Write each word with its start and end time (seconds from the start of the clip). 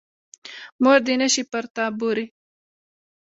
مور 0.83 0.99
دې 1.05 1.15
نه 1.21 1.27
شي 1.33 1.43
پر 1.51 1.63
تا 1.75 1.85
بورې. 1.99 2.25